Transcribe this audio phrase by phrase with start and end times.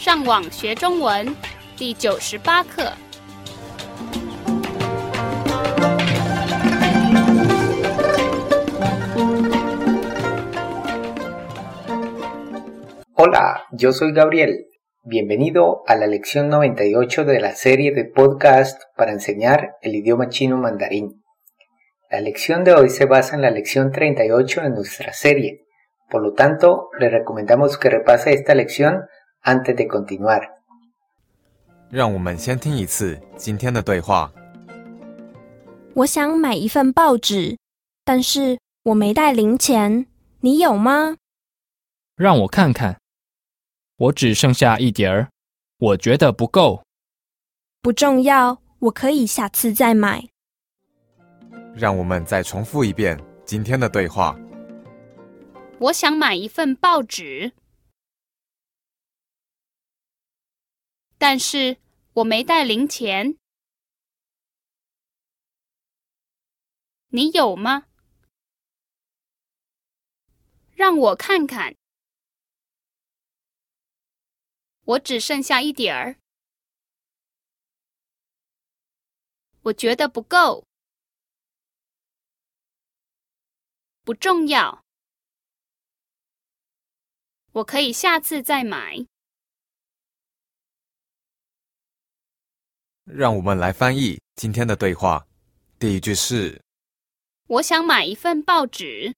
[0.00, 1.26] 上网学中文
[1.76, 2.92] 第九十八课。
[13.14, 14.66] Hola, yo soy Gabriel.
[15.02, 20.58] Bienvenido a la lección 98 de la serie de podcast para enseñar el idioma chino
[20.58, 21.22] mandarín.
[22.10, 25.66] La lección de hoy se basa en la lección 38 de nuestra serie.
[26.08, 29.06] Por lo tanto, le recomendamos que repase esta lección
[29.43, 30.47] antes de continuar.
[31.89, 34.31] 让我们先听一次今天的对话。
[35.93, 37.57] 我想买一份报纸，
[38.05, 40.07] 但是我没带零钱，
[40.39, 41.17] 你有吗？
[42.15, 42.99] 让我看看，
[43.97, 45.29] 我只剩下一点儿，
[45.79, 46.83] 我觉得不够。
[47.81, 50.29] 不重要，我可以下次再买。
[51.73, 54.37] 让我们再重复一遍今天的对话。
[55.79, 57.51] 我想买一份报纸，
[61.21, 61.77] 但是
[62.13, 63.37] 我没带零钱。
[67.09, 67.85] 你有吗？
[70.73, 71.75] 让我看看，
[74.83, 76.17] 我只剩下一点儿，
[79.65, 80.65] 我觉得不够。
[84.03, 84.83] 不重要，
[87.51, 89.05] 我可以下次再买。
[93.13, 95.27] 让我们来翻译今天的对话。
[95.77, 96.61] 第一句是
[97.47, 99.13] 我想买一份报纸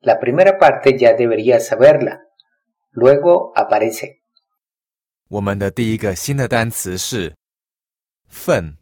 [0.00, 2.20] ，La primera parte ya debería saberla.
[2.92, 4.20] Luego aparece
[5.28, 7.36] 我们的第一个新的单词是
[8.28, 8.76] 份。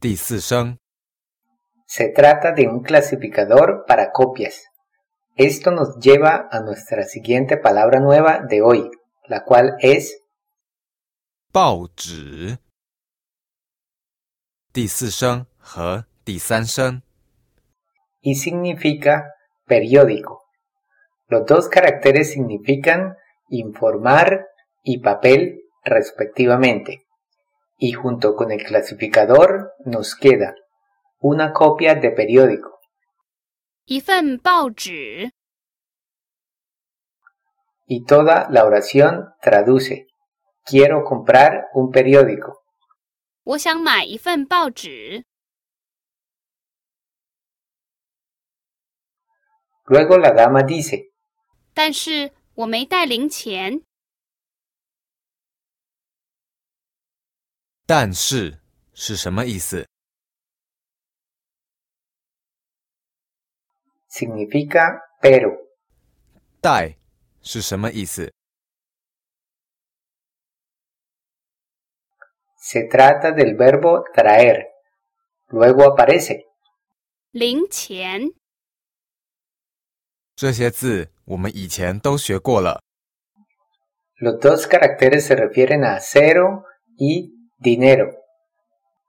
[0.00, 0.76] 第四声
[1.86, 4.73] Se trata de un clasificador para copias.
[5.35, 8.91] Esto nos lleva a nuestra siguiente palabra nueva de hoy,
[9.27, 10.13] la cual es
[11.51, 12.59] 报纸。
[14.71, 17.01] 第四声和第三声
[18.21, 19.33] y significa
[19.65, 20.43] periódico.
[21.27, 23.15] Los dos caracteres significan
[23.49, 24.47] informar
[24.83, 27.05] y papel respectivamente.
[27.77, 30.55] Y junto con el clasificador nos queda
[31.19, 32.72] una copia de periódico.
[33.86, 35.30] 一份报纸
[37.86, 40.06] ，Y toda la oración traduce
[40.64, 42.62] quiero comprar un periódico.
[43.42, 45.24] 我想买一份报纸。
[49.84, 51.10] Luego la dama dice
[51.74, 53.82] 但是我没带零钱。
[57.86, 58.62] 但是
[58.94, 59.86] 是什么意思？
[64.13, 65.57] significa pero.
[66.61, 66.95] 带
[67.41, 68.33] 是什么意思？
[72.57, 74.67] Se trata del verbo traer.
[75.47, 76.45] Luego aparece
[77.31, 78.33] 零钱，
[80.35, 82.81] 这些字我们以前都学过了。
[84.19, 86.65] Los dos caracteres se refieren a cero
[86.97, 88.13] y dinero.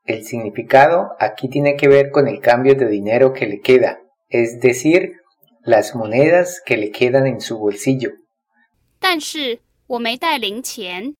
[0.04, 4.00] El significado aquí tiene que ver con el cambio de dinero que le queda,
[4.34, 5.16] es decir,
[5.62, 8.12] las monedas que le quedan en su bolsillo.
[8.98, 11.14] 但是我没带零钱。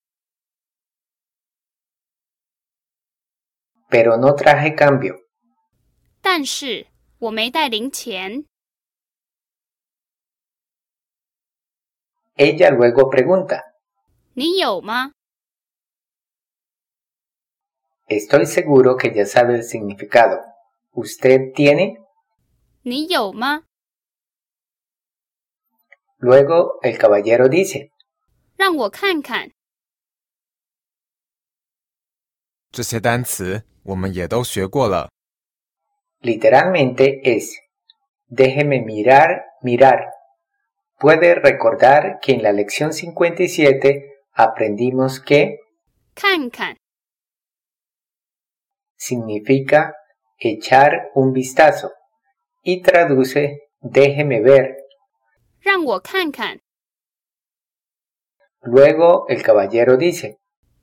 [3.89, 5.17] Pero no traje cambio.
[6.23, 6.87] 但是
[7.19, 8.45] 我没带零钱。
[12.37, 13.63] Ella luego pregunta,
[14.35, 15.13] 你有吗？
[18.09, 20.41] estoy seguro que ya sabe el significado.
[20.93, 21.99] ¿Usted tiene?
[22.85, 23.65] 你有吗？
[26.19, 27.91] Luego el caballero dice,
[28.57, 29.51] 让我看看。
[32.71, 35.11] 这些单词我们也都学过了。
[36.21, 37.57] literalmente es,
[38.29, 39.99] déjeme mirar, mirar.
[40.99, 44.05] Puede recordar que en la lección 57
[44.35, 45.57] aprendimos que
[46.15, 46.77] 看看，
[48.99, 49.95] significa
[50.39, 51.93] echar un vistazo
[52.65, 54.75] y traduce déjeme ver.
[55.61, 56.61] 让我看看。
[58.61, 60.39] Luego el caballero dice,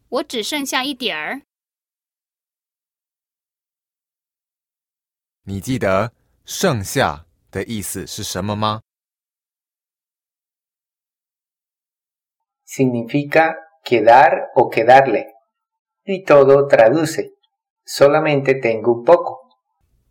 [0.09, 1.41] 我只剩下一点儿。
[5.43, 6.11] 你记得“
[6.45, 8.81] 剩下”的意思是什么吗？
[12.65, 15.33] significa quedar o quedarle.
[16.03, 17.33] Y todo traduce,
[17.85, 19.47] solamente tengo un poco.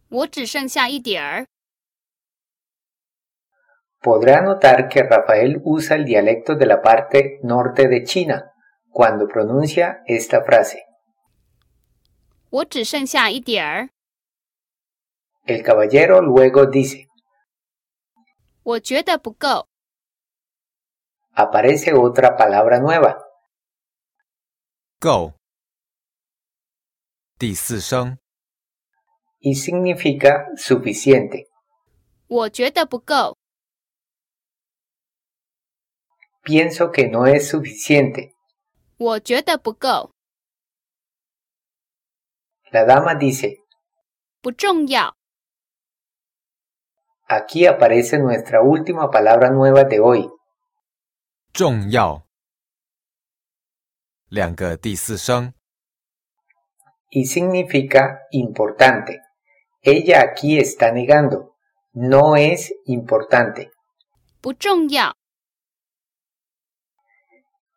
[0.08, 1.46] 我只剩下一点儿。
[4.00, 8.52] Podrá notar que Rafael usa el dialecto de la parte norte de China
[8.90, 10.82] cuando pronuncia esta frase.
[12.50, 13.88] 我只剩下一点儿，
[15.44, 17.06] El caballero luego dice,
[18.62, 19.66] 我觉得不够。
[21.34, 23.18] aparece otra palabra nueva,
[25.00, 25.34] 够。
[27.38, 28.16] 第四声
[29.40, 31.48] y significa suficiente.
[32.28, 33.36] 我觉得不够，
[36.42, 38.32] Pienso que no es suficiente.
[38.98, 40.12] 我觉得不够，
[42.72, 43.58] La dama dice,
[44.40, 45.14] 不重要。
[47.28, 50.30] aquí aparece nuestra última palabra nueva de hoy,
[51.52, 52.22] 重要。
[54.28, 55.52] 两个第四声
[57.10, 59.20] y significa importante.
[59.82, 61.54] Ella aquí está negando,
[61.92, 63.70] no es importante.
[64.40, 65.14] 不重要，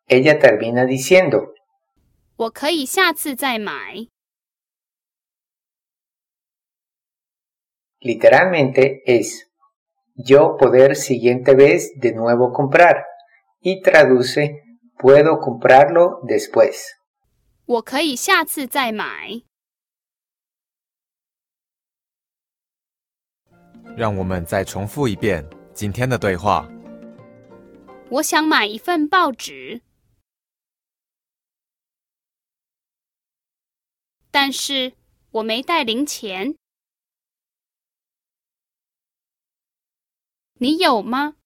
[0.06, 1.54] Ella termina diciendo,
[2.36, 4.08] 我可以下次再买。
[8.00, 9.50] literalmente es,
[10.14, 13.04] yo poder siguiente vez de nuevo comprar,
[13.60, 14.62] y traduce,
[14.98, 16.96] puedo comprarlo después.
[17.66, 19.42] 我可以下次再买。
[23.96, 25.44] 让我们再重复一遍
[25.74, 26.68] 今天的对话。
[28.08, 29.82] 我想买一份报纸，
[34.37, 34.97] 但是
[35.31, 36.57] 我没带零钱。
[40.55, 41.37] 你有吗？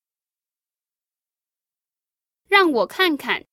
[2.47, 3.45] 让我看看。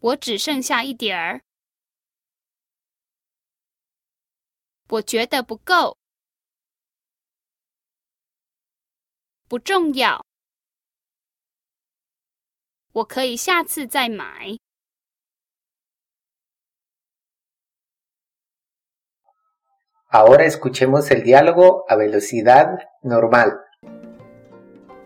[0.00, 1.44] 我只剩下一点儿，
[4.88, 5.96] 我觉得不够，
[9.46, 10.26] 不重要，
[12.90, 14.58] 我可以下次再买。
[20.13, 23.51] Ahora escuchemos el diálogo a velocidad normal.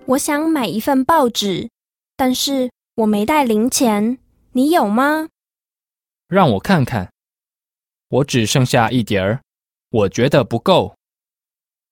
[0.06, 1.70] 我想买一份报纸，
[2.16, 4.18] 但是我没带零钱。
[4.54, 5.30] 你有吗？
[6.28, 7.12] 让我看看，
[8.10, 9.42] 我只剩下一点儿，
[9.90, 10.96] 我觉得不够。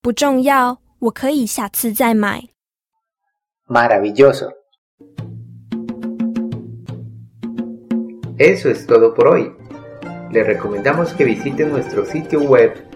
[0.02, 2.50] 不重要，我可以下次再买。
[3.68, 4.52] Maravilloso.
[8.38, 9.52] Eso es todo por hoy.
[10.32, 12.72] Le recomendamos que visite nuestro sitio web